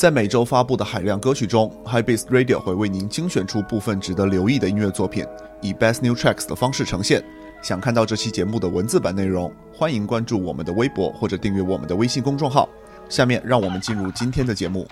[0.00, 5.26] 在每周发布的海量歌曲中，High Beat Radio 会为您精选出部分值得留意的音乐作品，
[5.60, 7.22] 以 Best New Tracks 的方式呈现。
[7.60, 12.66] 想看到这期节目的文字版内容，欢迎关注我们的微博或者订阅我们的微信公众号。
[13.10, 14.88] 下面让我们进入今天的节目。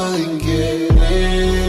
[0.00, 1.59] like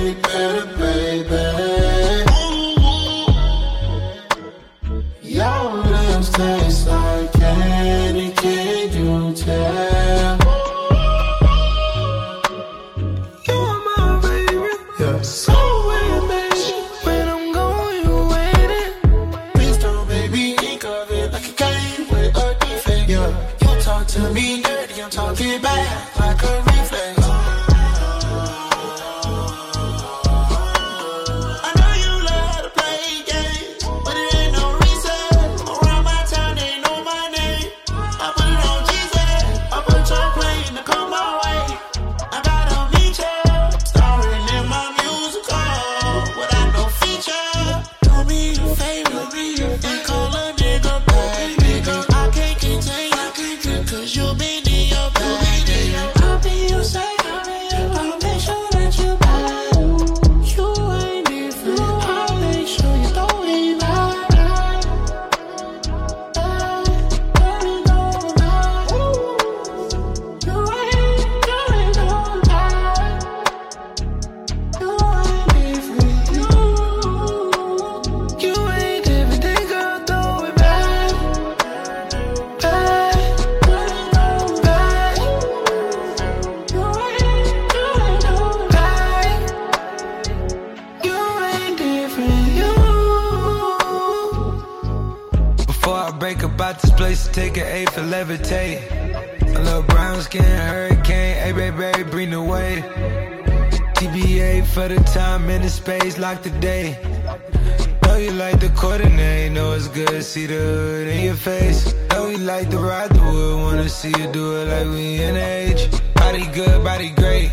[113.41, 115.89] the wanna see you do it like we in age.
[116.15, 117.51] Body good, body great,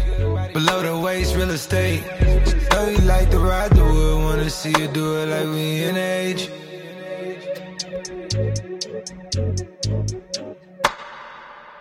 [0.53, 2.03] below the waist, real estate.
[2.73, 5.97] Know you like to ride the wood, wanna see you do it like we in
[5.97, 6.43] age.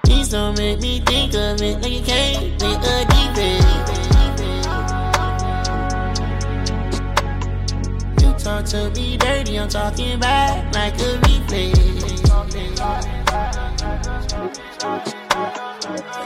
[0.04, 3.88] Please don't make me think of it like you can't make a defense.
[8.38, 11.87] talk to me dirty, I'm talking back like a replay.
[12.10, 12.14] I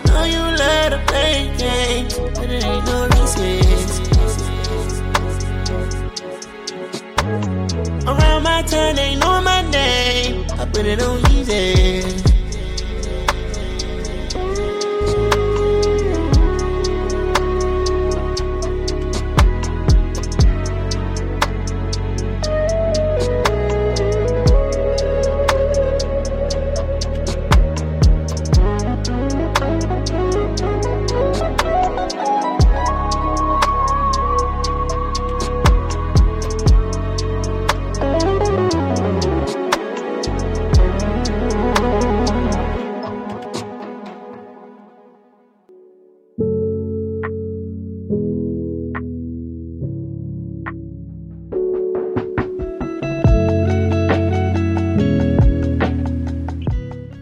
[0.06, 3.62] know you love to play games, but it ain't no reason.
[8.08, 10.46] Around my turn, they know my name.
[10.60, 12.31] I put it on easy.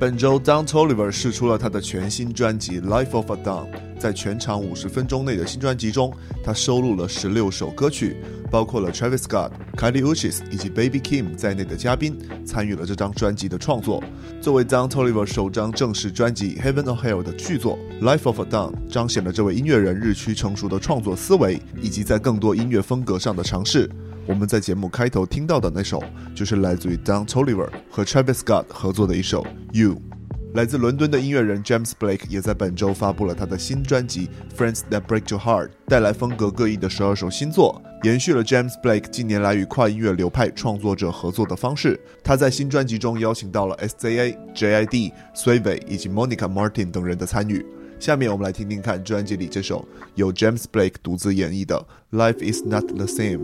[0.09, 3.68] 本周 Don Toliver 试出了他的全新专辑《Life of a Don》。
[4.00, 6.12] 在全长五十分钟内的新专辑中，
[6.44, 8.18] 他收录了十六首歌曲，
[8.50, 14.03] 包括了 Travis Scott、Kylie Uchis 以及 Baby Kim 在内的嘉宾参与了这张专辑的创作。
[14.42, 23.88] 作为 Don Toliver 首张正式专辑《Heaven or Hell》的剧作，《Life of a Don》彰显了这位音乐人日趋成熟的创作思维，以及在更多音乐风格上的尝试。
[24.30, 26.04] 我们在节目开头听到的那首，
[26.36, 29.42] 就是来自于 Don Toliver 和 Travis Scott 合作的一首
[29.74, 29.96] 《You》。
[30.54, 42.00] 来自伦敦的音乐人 James Blake 也在本周发布了他的新专辑《Friends That Break Your Heart》，带来风格各异的十二首新作，延续了 James Blake 近年来与跨音乐流派创作者合作的方式。
[42.24, 47.66] 他在新专辑中邀请到了 SZA、JID、Sway 以及 Monica Martin 等人的参与。
[48.00, 49.84] 下面我们来听听看专辑里这首
[50.14, 51.84] 由 James Blake 独自演绎的
[52.16, 53.40] 《Life Is Not the Same》。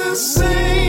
[0.00, 0.79] the same.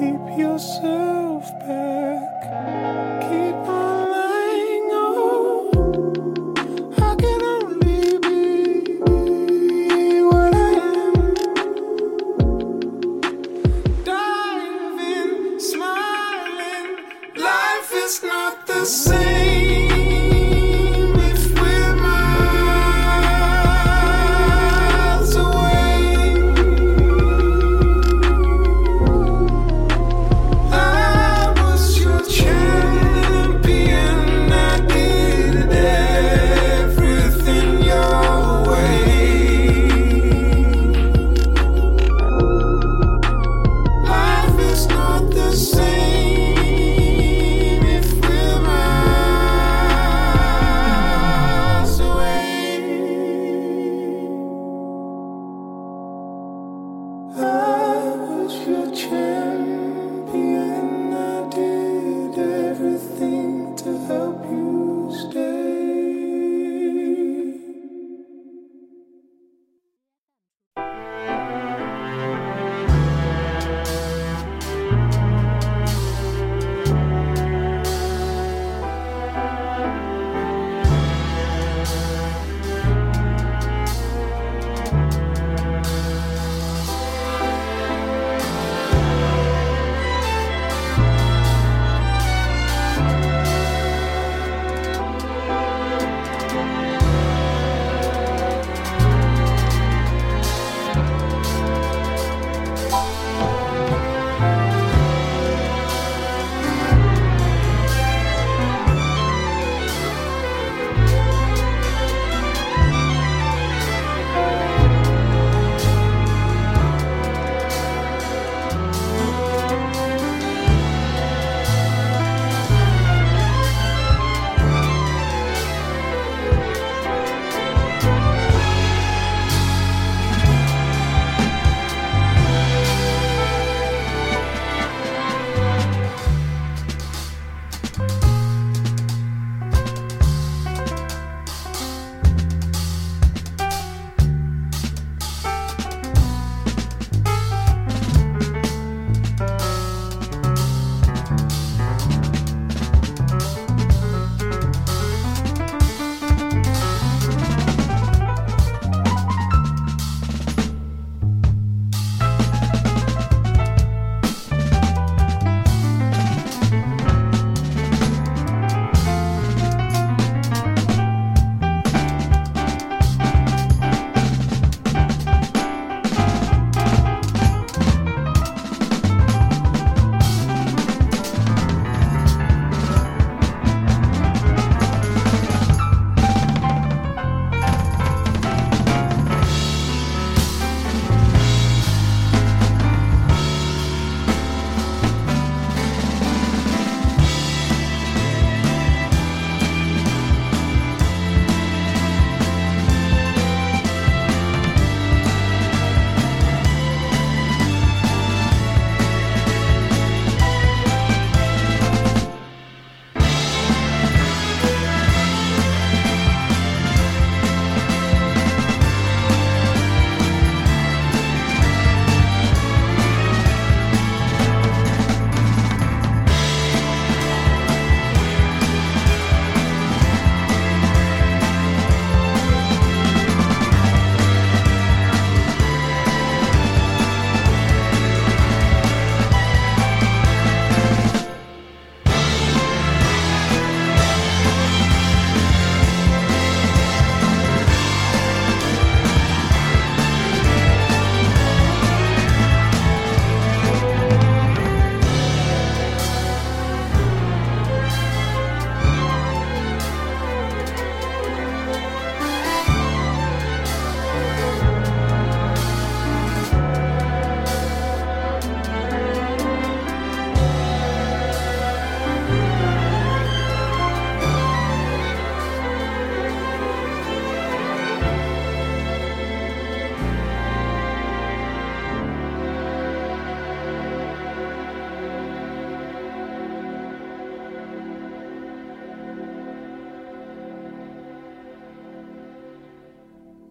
[0.00, 2.40] keep yourself back.
[3.28, 4.88] Keep on lying.
[4.92, 5.70] Oh,
[6.96, 10.72] I can only be what I
[11.04, 11.14] am.
[14.04, 16.88] Diving, smiling,
[17.36, 19.19] life is not the same.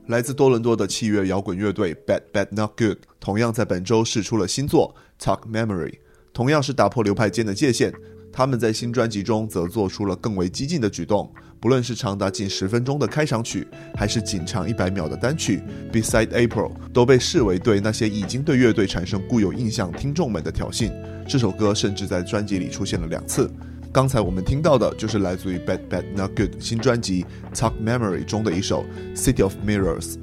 [0.09, 5.91] 来自多伦多的器乐摇滚乐队 Bad Bad Not Good 同样在本周试出了新作《Talk Memory》，
[6.33, 7.93] 同样是打破流派间的界限。
[8.33, 15.61] 他们在新专辑中则做出了更为激进的举动，不论是长达近十分钟的开场曲，还是仅长一百秒的单曲
[15.93, 20.91] 《Beside April》，都被视为对那些已经对乐队产生固有印象听众们的挑衅。
[21.27, 23.47] 这首歌甚至在专辑里出现了两次。
[23.91, 28.85] 刚才我们听到的就是来自于 Bad Bad Not Good 新专辑《Talk Memory》中的一首
[29.17, 30.13] 《City of Mirrors》。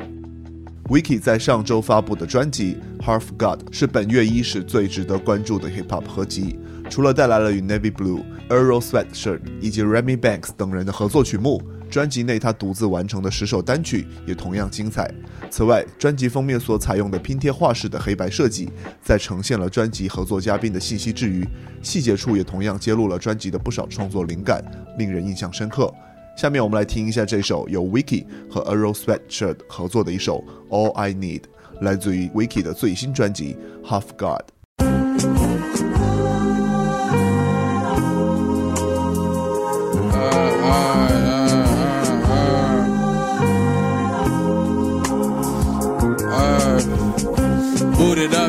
[0.85, 11.61] Wiki 在上周发布的专辑《Half God》是本月伊始最值得关注的 Hip Hop 合集，除了带来了与 Navy Blue、Earl Sweatshirt 以及 Remy Banks 等人的合作曲目，
[11.97, 15.11] 专辑内他独自完成的十首单曲也同样精彩。
[15.51, 18.69] 此外，专辑封面所采用的拼贴画式的黑白设计，
[19.03, 21.43] 在呈现了专辑合作嘉宾的信息之余，
[21.81, 24.63] 细节处也同样揭露了专辑的不少创作灵感，
[24.99, 25.91] 令人印象深刻。
[26.37, 31.41] 下面我们来听一下这首由 Wiki 和 Earl Sweatshirt 合作的一首《All I Need》，
[31.81, 33.57] 来自于 Wiki 的最新专辑
[33.89, 34.43] 《Half God》。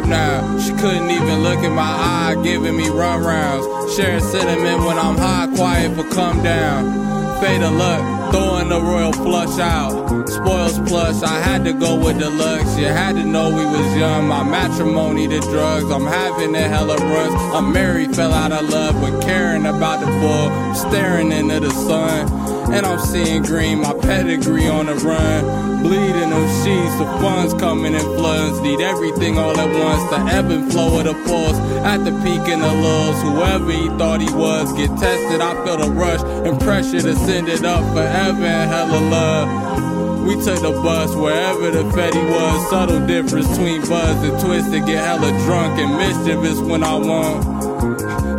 [0.08, 3.96] Now, she couldn't even look in my eye, giving me run rounds.
[3.96, 7.42] Sharing cinnamon when I'm high, quiet for come down.
[7.42, 10.28] Fade of luck, throwing the royal flush out.
[10.28, 12.78] Spoils plus, I had to go with deluxe.
[12.78, 14.28] You had to know we was young.
[14.28, 17.34] My matrimony to drugs, I'm having a hell hella runs.
[17.56, 22.47] I'm married, fell out of love, but caring about the bull, staring into the sun.
[22.70, 25.82] And I'm seeing green, my pedigree on the run.
[25.82, 28.60] Bleeding them sheets, the funds coming in floods.
[28.62, 30.10] Need everything all at once.
[30.10, 31.58] The ebb and flow of the pulse.
[31.86, 33.22] At the peak and the lows.
[33.22, 35.40] Whoever he thought he was, get tested.
[35.42, 40.26] I feel the rush and pressure to send it up forever and hella love.
[40.28, 42.70] We took the bus wherever the Fetty was.
[42.70, 44.86] Subtle difference between buzz and twisted.
[44.86, 47.57] Get hella drunk and mischievous when I want.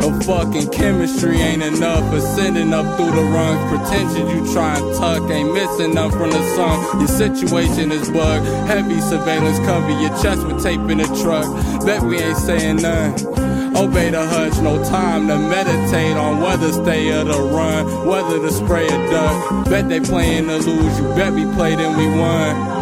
[0.01, 2.13] A fucking chemistry ain't enough.
[2.13, 3.61] Ascending up through the rungs.
[3.69, 5.29] Pretension you try and tuck.
[5.29, 6.99] Ain't missing none from the sun.
[6.99, 8.45] Your situation is bugged.
[8.67, 11.45] Heavy surveillance cover your chest with tape in the truck.
[11.85, 13.13] Bet we ain't saying none.
[13.75, 18.51] Obey the hush, no time to meditate on whether stay or to run, whether to
[18.51, 19.69] spray or duck.
[19.69, 22.79] Bet they playing to lose, you bet we played and we won.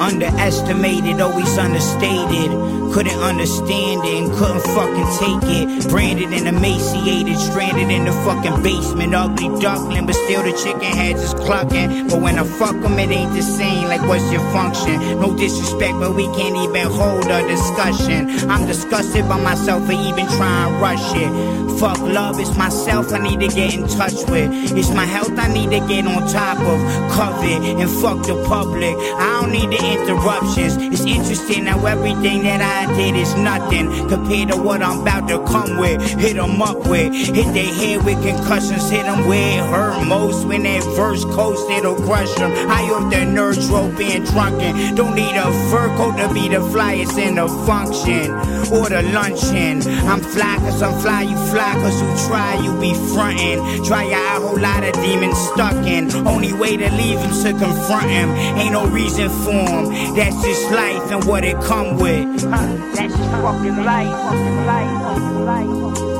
[0.00, 2.50] Underestimated, always understated.
[2.92, 5.88] Couldn't understand it and couldn't fucking take it.
[5.88, 9.14] Branded and emaciated, stranded in the fucking basement.
[9.14, 12.08] Ugly duckling, but still the chicken heads is clucking.
[12.08, 13.88] But when I fuck them, it ain't the same.
[13.88, 15.20] Like, what's your function?
[15.20, 18.50] No disrespect, but we can't even hold a discussion.
[18.50, 21.58] I'm disgusted by myself for even trying to rush it.
[21.78, 24.50] Fuck love, it's myself I need to get in touch with.
[24.76, 26.78] It's my health I need to get on top of.
[27.12, 28.96] Covet and fuck the public.
[28.96, 30.76] I don't need the interruptions.
[30.76, 35.44] It's interesting how everything that I did is nothing compared to what I'm about to
[35.44, 36.00] come with.
[36.18, 37.12] Hit Hit 'em up with.
[37.12, 38.90] Hit their head with concussions.
[38.90, 40.46] Hit 'em where it hurt most.
[40.46, 42.52] When that verse coast, it'll crush 'em.
[42.68, 44.94] I off the nerves rope being drunken.
[44.94, 48.30] Don't need a fur coat to be the flyest in the function
[48.70, 49.82] or the luncheon.
[50.06, 53.82] I'm fly cause I'm fly, you fly cause you try, you be frontin'.
[53.84, 56.04] Try out a whole lot of demons stuck in.
[56.26, 58.28] Only way to leave him to confront him.
[58.60, 60.14] Ain't no reason for him.
[60.14, 62.26] That's just life and what it come with.
[62.94, 66.17] That's fucking life, fucking life, fucking life.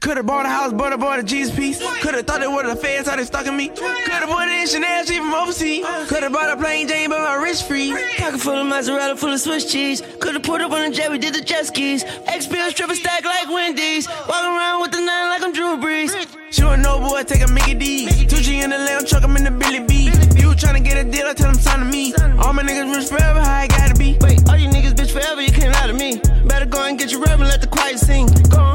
[0.00, 1.78] Could've bought a house, but I bought a Jesus piece.
[2.00, 3.68] Could've thought it were the feds, how they stalking me.
[3.68, 5.84] Could've bought it in Chanel, she from overseas.
[6.08, 7.90] Could've bought a plain Jane, but my wrist free.
[8.18, 10.02] Pocket full of mozzarella, full of Swiss cheese.
[10.20, 12.04] Could've put up on a jet, we did the jet skis.
[12.04, 14.06] XPL strip a stack like Wendy's.
[14.08, 16.12] Walking around with the nine like I'm Drew Brees.
[16.50, 18.06] She want no boy, take a Mickey D.
[18.06, 20.04] 2G in the lamb truck, I'm in the Billy B.
[20.40, 22.14] You tryna get a deal, I tell him sign to me.
[22.38, 24.16] All my niggas rich forever, how I gotta be.
[24.20, 26.20] Wait, all you niggas bitch forever, you can't lie to me.
[26.46, 28.26] Better go and get your rev and let the quiet sing.
[28.48, 28.65] Going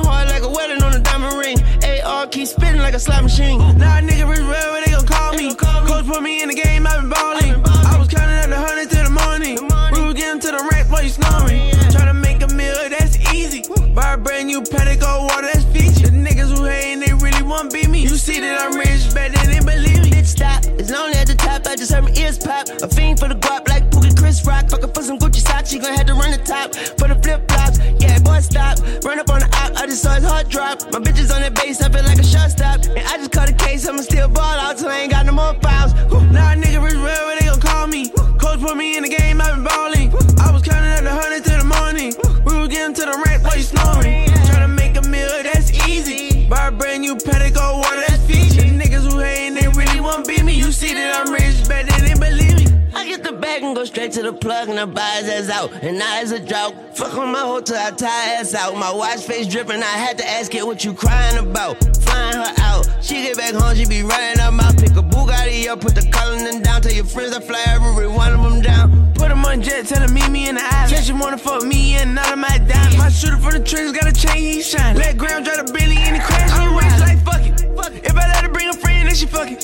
[3.02, 3.58] slot machine.
[3.78, 5.56] Now a nigga rich forever, they gon' call me.
[5.56, 7.62] Coach put me in the game, i been ballin'.
[7.66, 9.58] I was counting up the hundreds till the morning.
[9.92, 11.72] We was getting to the rack while you snoring.
[11.90, 13.64] Tryna make a meal, that's easy.
[13.96, 16.04] Buy a brand new paddock, water, that's Fiji.
[16.04, 18.02] The niggas who hatin', they really want beat me.
[18.02, 20.12] You see that I'm rich, better than believe me.
[20.12, 20.64] Bitch, stop.
[20.78, 21.66] It's lonely at the top.
[21.66, 22.70] I just heard my ears pop.
[22.70, 24.70] A fiend for the guap like Pookie Chris Rock.
[24.70, 25.72] Fucking for some Gucci socks.
[25.72, 27.81] She gon' have to run the top for the flip flops.
[28.42, 28.80] Stop.
[29.06, 29.78] Run up on the op.
[29.78, 30.82] I just saw his heart drop.
[30.92, 32.82] My bitches on that base, I feel like a shot stop.
[32.86, 35.34] And I just caught a case, I'ma still ball out till I ain't got no
[35.34, 35.94] more fouls.
[36.32, 38.10] Now a nigga rich real, where they gon' call me?
[38.42, 40.10] Coach put me in the game, i been balling.
[40.42, 42.14] I was counting up the hundred to the morning.
[42.46, 44.28] We was getting to the rack, while you snoring.
[44.50, 46.48] Tryna make a meal, that's easy.
[46.48, 48.74] Buy a brand new Pedigo water, that's Fiji.
[48.74, 50.54] Niggas who hatin', they really won't beat me.
[50.54, 52.21] You see that I'm rich, better than.
[53.02, 55.50] I get the bag and go straight to the plug and I buy his ass
[55.50, 55.74] out.
[55.82, 56.76] And now it's a drought.
[56.96, 58.78] Fuck on my hoe till I tie ass out.
[58.78, 61.84] My watch face dripping, I had to ask it what you crying about.
[61.98, 62.88] Flying her out.
[63.02, 64.78] She get back home, she be running her mouth.
[64.80, 66.84] Pick a Bugatti up, put the coloring down.
[66.84, 69.12] Tell your friends I fly every one of them down.
[69.16, 70.92] Put them on jet, tell them meet me in the island.
[70.92, 72.98] Said she wanna fuck me and none of my diamonds.
[73.00, 74.96] My shooter for the tricks got a chain, he shine.
[74.96, 78.06] Let Graham drive the Billy in the crash, he rich like fuck it.
[78.06, 79.58] If I let her bring a friend, then she fucking.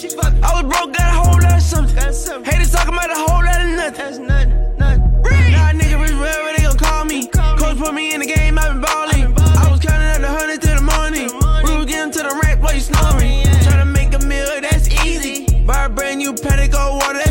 [0.44, 2.44] I was broke, got a whole lot of something.
[2.44, 3.94] Haters talking about a whole lot of nothing.
[3.94, 5.02] That's nothing, nothing.
[5.52, 7.28] Nah, nigga rich real, where they gon' call me?
[7.28, 9.34] Coach put me in the game, I been balling.
[9.40, 11.32] I was counting up the hundred to the morning.
[11.64, 13.48] We was getting to the rack, boy, you snoring.
[13.48, 15.64] Oh, Tryna make a meal, that's easy.
[15.64, 17.27] Buy a brand new Pedigo water,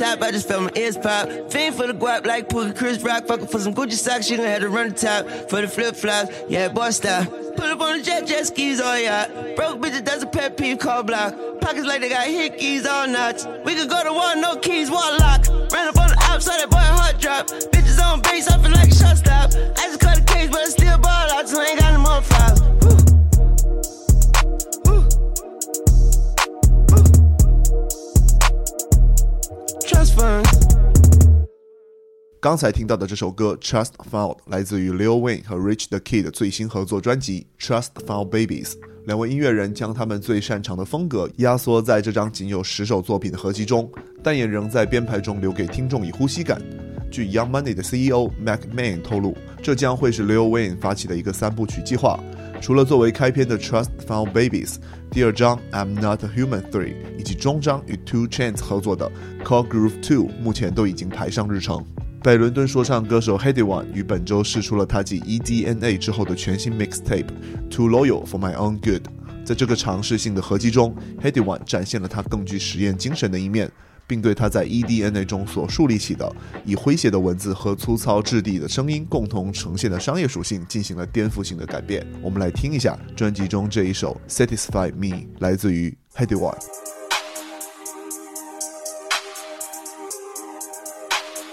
[0.00, 1.28] top, I just felt my ears pop.
[1.52, 3.26] Fiend for the guap like Pookie Chris Rock.
[3.26, 5.26] Fucking for some Gucci socks, she gon' have to run the top.
[5.50, 7.26] For the flip flops, yeah, boy style.
[7.26, 9.26] Put up on the jet, jet skis, all yeah.
[9.56, 11.34] Broke bitches, that's a pet peeve, call block.
[11.60, 13.46] Pockets like they got hickeys, all knots.
[13.64, 15.46] We could go to war, no keys, wall lock.
[15.70, 17.48] Ran up on the outside, that boy heart drop.
[17.48, 19.50] Bitches on base, I feel like a shot stop.
[19.76, 21.79] I just cut a case, but I still ball out, so I ain't
[32.40, 38.68] 刚才听到的这首歌《Trust Fund》来自于 Lil Wayne 和 Rich the Kid 最新合作专辑《Trust Fund Babies》。
[39.06, 43.90] 两位音乐人将他们最擅长的风格压缩在这张仅有十首作品的合集中，
[44.22, 46.60] 但也仍在编排中留给听众以呼吸感。
[47.10, 52.18] 据 Young Money 的 CEO Mac Main 透露，这将会是 Lil Wayne 发起的一个三部曲计划。
[52.60, 54.74] 除了作为开篇的《Trust Fund Babies》，
[55.10, 59.10] 第二章《I'm Not a Human Three》以及中章与 Two Chains 合作的
[59.44, 61.84] 《Call Groove Two》目前都已经排上日程。
[62.22, 67.24] 北伦敦说唱歌手 h e d y One 于本周试出了他继 EDNA 之后的全新 mixtape
[67.70, 69.08] 《Too Loyal for My Own Good》。
[69.42, 73.70] 在这个尝试性的合集中 h e d y One 展现了他更具实验精神的一面，
[74.10, 82.04] 并对他在 EDNA 中所树立起的以诙谐的文字和粗糙质地的声音共同呈现的商业属性进行了颠覆性的改变。
[82.20, 86.58] 我们来听一下专辑中这一首《Satisfy Me》，来自于 Heady One。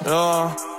[0.04, 0.77] Yeah.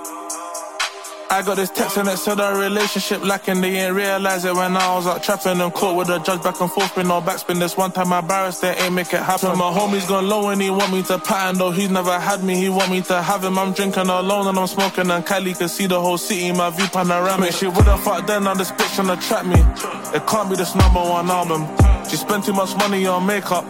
[1.31, 3.61] I got this text and it said our relationship lacking.
[3.61, 6.59] They ain't realize it when I was out trapping and caught with the judge back
[6.59, 7.59] and forth, spin no backspin.
[7.59, 9.49] This one time I embarrassed, they ain't make it happen.
[9.57, 12.55] My homie's gone low and he want me to pattern, though he's never had me.
[12.55, 13.59] He want me to have him.
[13.59, 16.51] I'm drinking alone and I'm smoking, and Kylie can see the whole city.
[16.51, 17.53] My view panoramic.
[17.53, 19.59] She would've fucked then, now this bitch tryna trap me.
[20.17, 21.67] It can't be this number one album.
[22.09, 23.65] She spent too much money on makeup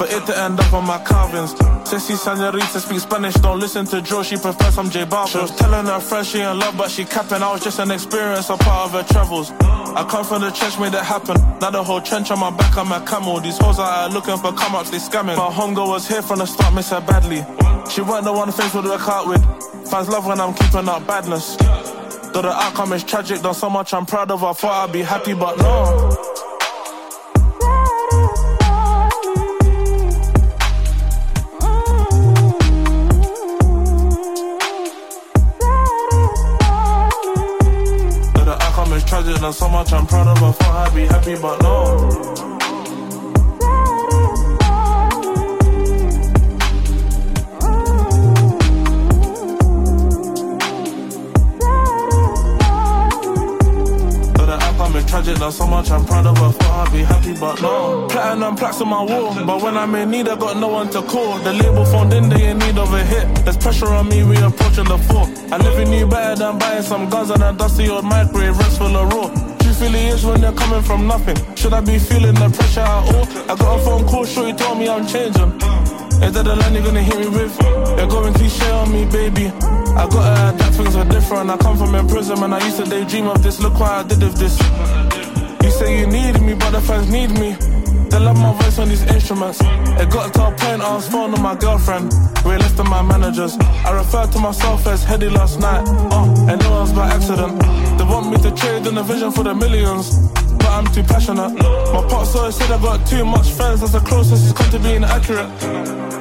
[0.00, 1.52] for it to end up on my carvings.
[1.84, 5.32] Sissy Senorita speak Spanish, don't listen to Joe, she prefers some J Balvin.
[5.32, 7.42] She was telling her friends she in love, but she capping.
[7.42, 9.50] I was just an experience, a part of her travels.
[9.60, 11.36] I come from the trench, made it happen.
[11.60, 13.40] Now the whole trench on my back, I'm a camel.
[13.40, 15.36] These hoes out here looking for come ups, they scamming.
[15.36, 17.44] My homegirl was here from the start, miss her badly.
[17.90, 19.44] She weren't the one face would work out with.
[19.90, 21.56] Fans love when I'm keeping up badness.
[22.32, 24.44] Though the outcome is tragic, done so much I'm proud of.
[24.44, 26.29] I thought I'd be happy, but no.
[39.52, 40.42] So much I'm proud of.
[40.42, 42.49] I thought I'd be happy, but no.
[55.30, 56.36] Tragic, done so much I'm proud of.
[56.38, 58.06] Thought I'd be happy, but no.
[58.08, 61.02] Platinum plaques on my wall, but when I'm in need, I got no one to
[61.02, 61.38] call.
[61.38, 63.44] The label phoned in, they in need of a hit.
[63.44, 65.24] There's pressure on me, we approaching the four.
[65.52, 68.96] I never knew better than buying some guns and a dusty old microwave, rest full
[68.96, 69.28] of raw.
[69.58, 71.36] Truth really is when they're coming from nothing.
[71.56, 73.26] Should I be feeling the pressure at all?
[73.50, 75.52] I got a phone call, sure he told me I'm changing.
[76.22, 77.56] Is that the line you're gonna hit me with?
[77.96, 79.46] You're going cliche on me, baby.
[79.96, 81.48] I gotta adapt, things are different.
[81.48, 83.58] I come from prison imprisonment, I used to daydream of this.
[83.60, 84.58] Look what I did with this.
[85.62, 87.56] You say you need me, but the fans need me.
[88.10, 89.60] They love my voice on these instruments.
[89.60, 92.12] It got a point I was phoning my girlfriend.
[92.44, 93.56] Realist than my managers.
[93.60, 95.84] I referred to myself as Headie last night.
[95.86, 97.60] Uh, and it was by accident.
[97.98, 100.28] They want me to trade in the vision for the millions.
[100.58, 101.54] But I'm too passionate.
[101.54, 103.80] My pops always said I got too much friends.
[103.80, 106.19] That's the closest it's come to being accurate.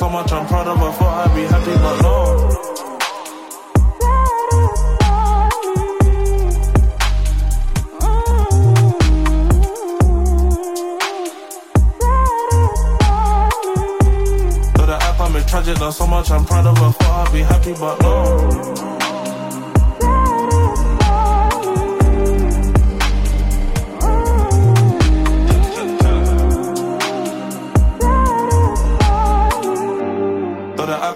[0.00, 0.82] So much I'm proud of.
[0.82, 1.99] I thought I'd be happy, but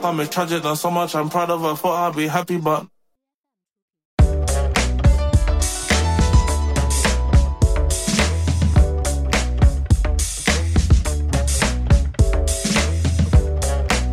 [0.04, 1.64] Outcome is tragic, done so much I'm proud of.
[1.64, 2.86] I thought I'd be happy, but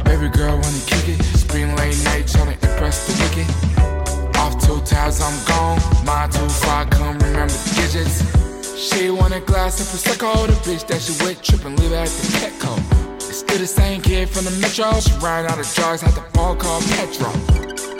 [0.05, 1.21] Baby girl wanna kick it.
[1.35, 4.37] Spring late night tryna impress the wicked.
[4.37, 5.77] Off two tabs, I'm gone.
[6.05, 8.23] Mine too far, come remember the digits.
[8.79, 10.47] She want a glass of prosecco.
[10.47, 13.00] The bitch that she with trippin', leave her at the Petco.
[13.51, 14.97] Still the same kid from the metro.
[15.01, 17.27] She ran out of drugs, had the ball called Petro.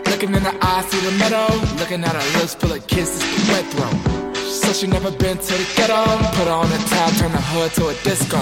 [0.08, 1.52] Looking in the eyes, see the meadow.
[1.76, 3.92] Looking at her lips, full of kisses, wet throat.
[4.34, 6.08] She said she never been to the ghetto.
[6.40, 8.40] Put on the tab, turn the hood to a disco.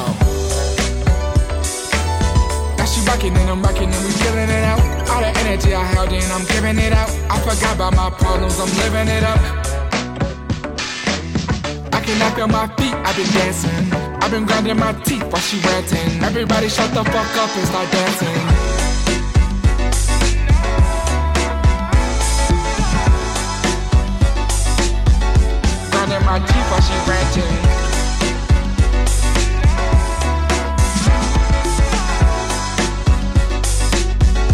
[2.78, 5.10] Now she rockin' and I'm rockin' and we feelin' it out.
[5.10, 7.10] All the energy I held in, I'm giving it out.
[7.34, 9.42] I forgot about my problems, I'm living it up.
[11.92, 14.09] I cannot feel my feet, I've been dancing.
[14.22, 16.24] I've been grinding my teeth while she ranting.
[16.24, 18.36] Everybody shut the fuck up and start dancing.
[25.92, 27.56] Grinding my teeth while she ranting.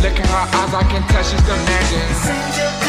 [0.03, 2.84] Look in her eyes, I can tell she's demanding.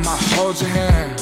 [0.00, 1.20] Every time I hold your hand.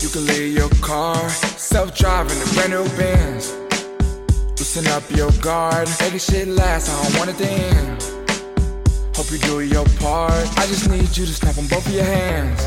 [0.00, 3.54] You can leave your car, self-driving, a brand new Benz.
[4.58, 8.02] Loosen up your guard, make this shit last, I don't want it to end.
[9.16, 10.46] Hope you do your part.
[10.58, 12.60] I just need you to snap on both of your hands.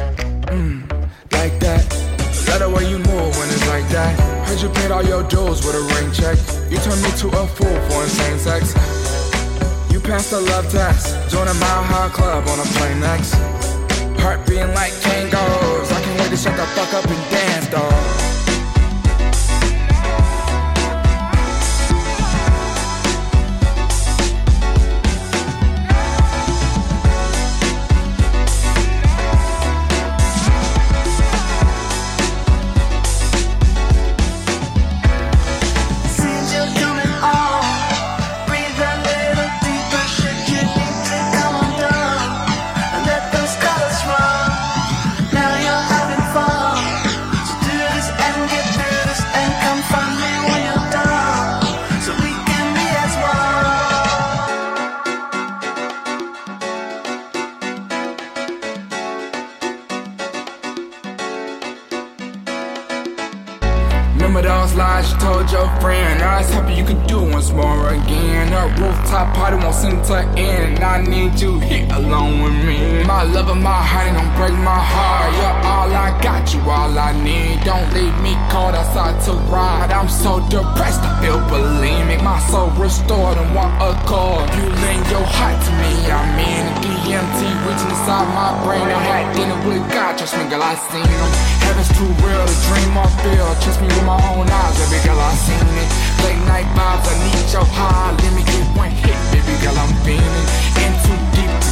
[0.51, 0.89] Mm,
[1.31, 1.83] like that.
[2.49, 4.19] Love the way you move when it's like that.
[4.47, 6.37] Heard you paid all your dues with a ring check.
[6.69, 8.73] You turned me to a fool for insane sex.
[9.89, 11.31] You passed the love test.
[11.31, 13.70] Join a mile high club on a plane next.
[14.31, 15.91] Heart beating like Kangols.
[15.91, 18.20] I can't wait to shut the fuck up and dance, dog.
[77.61, 79.93] Don't leave me cold outside to ride.
[79.93, 82.23] I'm so depressed, I feel bulimic.
[82.23, 84.41] My soul restored and want a call.
[84.57, 88.81] You lend your heart to me, I'm in the DMT reaching inside my brain.
[88.81, 91.29] I had dinner with God, trust me, girl, I seen him.
[91.61, 93.49] Heaven's too real to dream or feel.
[93.61, 95.89] Trust me with my own eyes, baby girl, I seen it.
[96.25, 98.09] Late night vibes, I need your high.
[98.09, 100.47] Let me get one hit, baby girl, I'm feeling.
[100.81, 101.30] In too deep to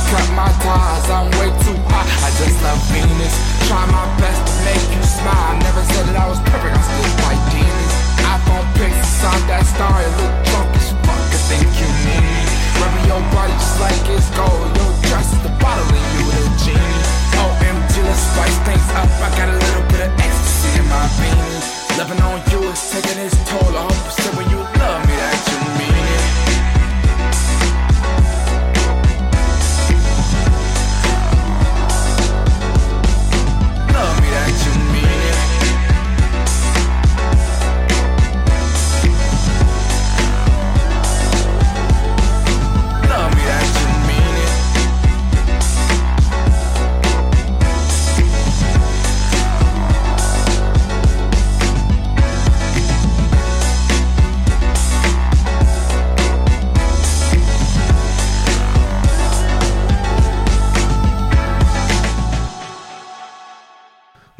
[0.10, 2.10] cut my ties, I'm way too high.
[2.26, 3.36] I just love Venus.
[3.69, 5.54] Try my best to make you smile.
[5.62, 7.93] Never said that I was perfect, I still fight demons.
[8.26, 11.22] iPhone pics inside that star, you look drunk as fuck.
[11.30, 12.41] I think you need me.
[12.82, 14.69] Rubbing your body just like it's gold.
[14.82, 17.02] Your dress is the bottle and you the genie.
[17.38, 19.10] OMG, let's spice things up.
[19.22, 21.62] I got a little bit of ecstasy in my beanie.
[22.02, 23.74] Loving on you is taking its toll.
[23.78, 24.79] I hope you said when you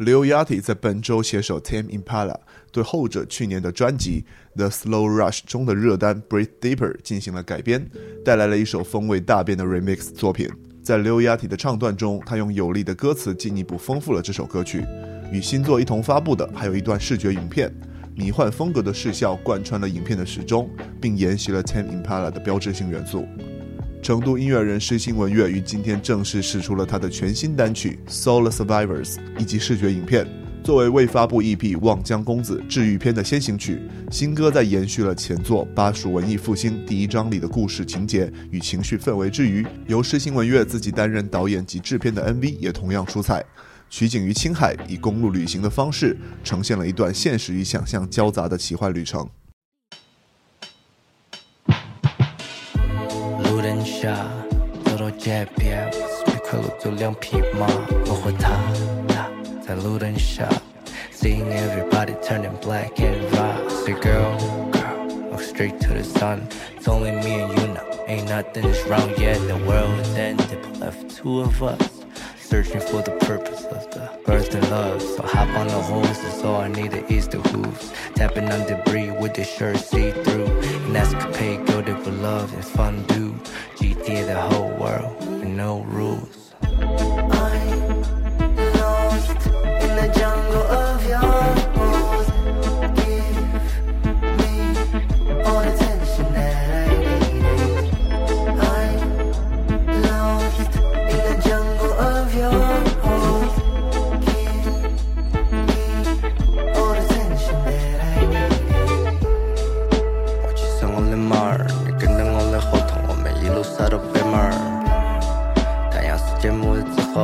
[0.00, 2.34] Lil Yachty 在本周携手 Tame Impala
[2.72, 4.24] 对后者去年的专辑
[4.56, 7.86] 《The Slow Rush》中的热单《Breathe Deeper》进行了改编，
[8.24, 10.48] 带来了一首风味大变的 remix 作品。
[10.82, 14.86] 在 Lil Yachty 的唱段中，他用有力的歌词进一步丰富了这首歌曲。
[15.30, 17.70] 与新作一同发布的还有一段视觉影片，
[18.16, 23.28] 迷幻风格的视效贯穿了影片的始终，并沿袭了 Tame Impala 的标志性元素。
[24.02, 30.26] 成都音乐人施新文乐于今天正式试出了他的全新单曲《Soul Survivors》以及视觉影片。
[30.64, 43.44] 作为未发布 EP《望江公子治愈篇》的先行曲，新歌在延续了前作《巴蜀文艺复兴》第一章里的故事情节与情绪氛围之余，由施新文乐自己担任导演及制片的 MV 也同样出彩。
[43.90, 49.28] 取景于青海，以公路旅行的方式呈现了一段现实与想象交杂的奇幻旅程。
[53.99, 54.15] 路人甲
[54.85, 57.67] 走到街边，随快路走两匹马，
[58.07, 58.55] 我和他
[59.09, 59.29] 他
[59.67, 60.47] 在路灯下，
[61.13, 63.69] seeing everybody turning black and white.
[63.69, 64.37] Say girl,
[64.71, 66.47] girl, look straight to the sun.
[66.77, 67.81] It's only me and you now.
[68.07, 69.39] Ain't nothing is wrong yet.
[69.47, 71.91] The world is ended, but left two of us.
[72.39, 75.01] Searching for the purpose of the earth and love.
[75.01, 77.91] So hop on the horse, that's all I need to ease the hooves.
[78.13, 80.47] Tapping on debris with the shirt see through.
[80.90, 83.30] An escapade, go there for love and fun, do.
[83.76, 86.50] GTA the whole world, and no rules.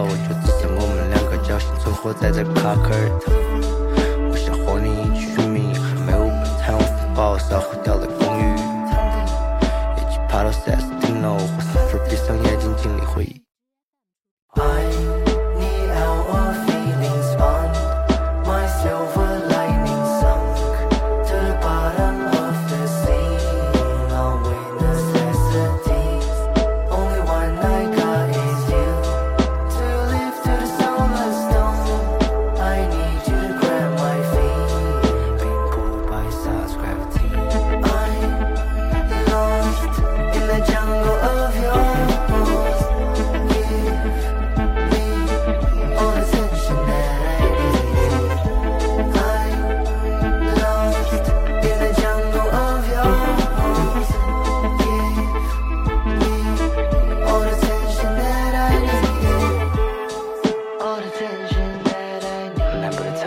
[0.02, 3.45] 我就只剩我们两个侥幸存活在这卡克尔特。
[62.98, 63.25] Need.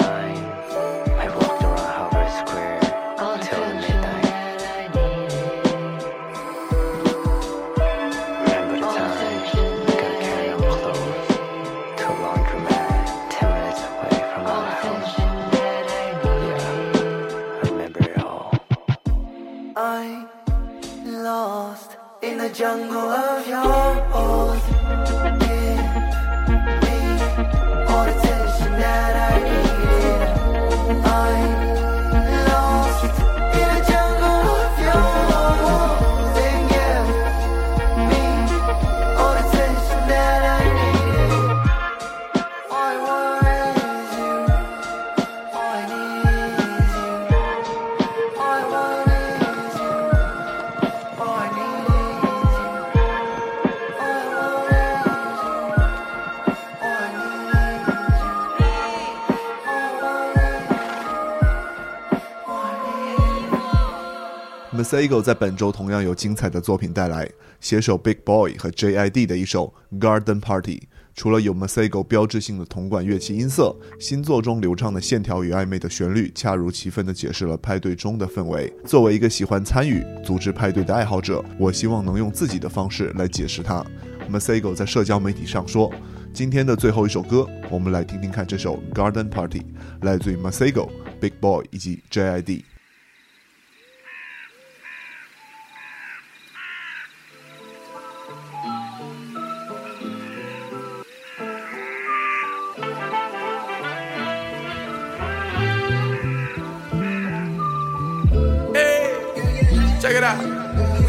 [64.89, 67.29] Masego 在本周同样有精彩的作品带来，
[67.61, 70.77] 携手 Big Boy 和 JID 的一首《Garden Party》。
[71.13, 78.73] 除了有 Masego 标志性的铜管乐器音色，新作中流畅的线条与暧昧的旋律，恰如其分地解释了派对中的氛围。
[78.83, 83.85] 作为一个喜欢参与、组织派对的爱好者，我希望能用自己的方式来解释它。
[84.27, 85.93] Masego 在社交媒体上说
[86.33, 89.59] ：“今天的最后一首歌，我们来听听看这首《Garden Party》，
[90.01, 90.89] 来自于 Masego、
[91.21, 92.63] Big Boy 以及 JID。”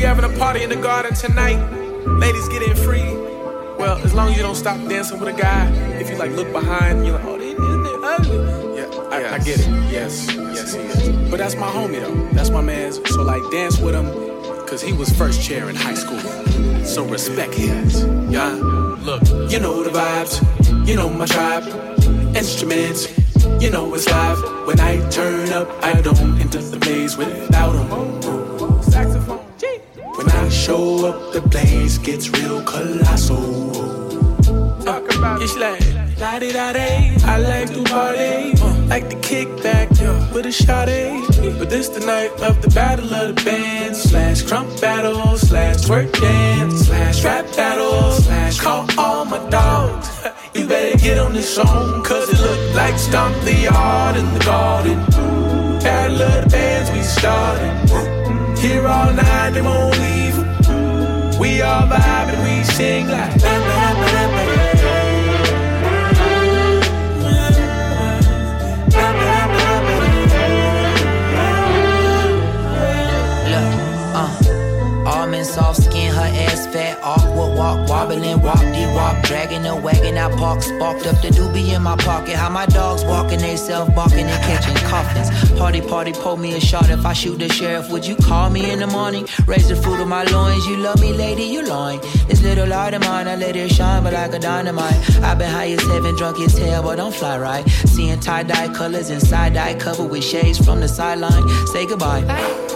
[0.00, 1.60] We having a party in the garden tonight.
[2.06, 3.12] Ladies get in free.
[3.78, 5.70] Well, as long as you don't stop dancing with a guy.
[6.00, 8.76] If you like look behind, you're like, oh, they, they, they, ugly.
[8.78, 9.68] Yeah, I, I get it.
[9.92, 11.30] Yes, yes, he is.
[11.30, 12.34] But that's my homie though.
[12.34, 12.98] That's my man's.
[13.10, 14.06] So like, dance with him,
[14.66, 16.18] cause he was first chair in high school.
[16.82, 18.02] So respect his.
[18.30, 18.54] Yeah,
[19.02, 19.20] look,
[19.52, 20.88] you know the vibes.
[20.88, 21.64] You know my tribe.
[22.34, 23.06] Instruments.
[23.62, 24.66] You know it's live.
[24.66, 28.29] When I turn up, I don't enter the maze without them.
[30.70, 31.00] Saxophone.
[31.00, 33.70] When I show up, the place gets real colossal.
[34.88, 35.80] Uh, it's like
[36.18, 37.16] la di da day.
[37.24, 40.86] I like to party, uh, like to kick back yeah, with a shot
[41.58, 46.12] But this the night of the battle of the bands slash crump battle slash twerk
[46.20, 50.08] dance slash rap battle slash call all my dogs.
[50.54, 54.40] You better get on this song, cause it look like stomp the yard in the
[54.40, 54.98] garden.
[55.80, 58.58] Battle of the bands we started.
[58.58, 60.39] Here all night, they won't leave.
[61.40, 63.32] We all vibe and we sing like.
[74.12, 79.76] Uh, almond soft skin, her ass fat, awkward walk, wobbling, walk, de walk, dragging a
[79.76, 82.34] wagon out park, sparked up the doobie in my pocket.
[82.34, 85.28] How my dogs walking, they self barking and catching coffins.
[85.58, 86.88] Party, party, pull me a shot.
[86.90, 89.26] If I shoot the sheriff, would you call me in the morning?
[89.46, 92.00] Raise the fruit of my loins, you love me, lady, you loin.
[92.28, 94.98] This little light of mine, I let it shine, but like a dynamite.
[95.22, 97.68] I've been high as heaven, drunk as hell, but don't fly right.
[97.68, 101.46] Seeing tie dye colors and side dye covered with shades from the sideline.
[101.66, 102.24] Say goodbye.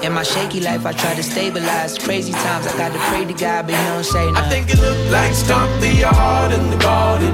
[0.03, 1.97] In my shaky life, I try to stabilize.
[1.97, 4.45] Crazy times, I got to pray to God, but he don't say nothing.
[4.45, 7.33] I think it like stomp the yard in the garden.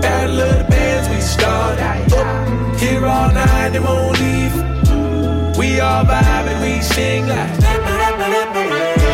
[0.00, 1.82] Battle of the bands we started.
[2.14, 4.54] Up oh, here all night, they won't leave.
[5.58, 9.05] We all vibe and we sing like.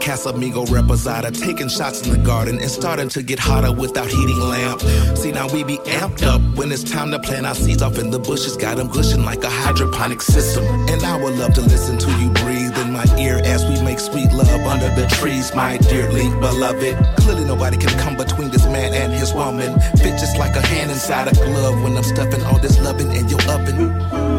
[0.00, 4.80] Casamigo reposada, taking shots in the garden and starting to get hotter without heating lamp.
[5.16, 8.10] See, now we be amped up when it's time to plant our seeds off in
[8.10, 8.56] the bushes.
[8.56, 10.64] Got them gushing like a hydroponic system.
[10.88, 14.00] And I would love to listen to you breathe in my ear as we make
[14.00, 16.96] sweet love under the trees, my dearly beloved.
[17.18, 19.78] Clearly, nobody can come between this man and his woman.
[19.98, 23.28] Fit just like a hand inside a glove when I'm stuffing all this loving in
[23.28, 24.29] your oven.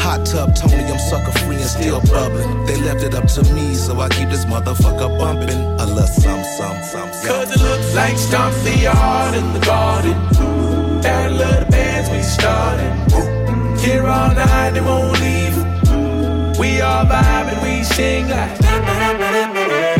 [0.00, 2.66] Hot tub, Tony, I'm sucker free and still bubbling.
[2.66, 5.70] They left it up to me, so I keep this motherfucker bumping.
[5.78, 7.28] Little some, some, some, some.
[7.28, 10.16] Cause it looks like stomp the yard in the garden.
[11.02, 12.92] Of the bands we started.
[13.80, 15.56] Here all night, they won't leave.
[16.58, 19.99] We all vibe and we sing like.